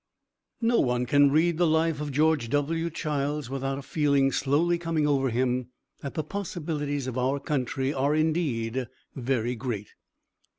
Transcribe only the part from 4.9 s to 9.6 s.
over him that the possibilities of our country are indeed very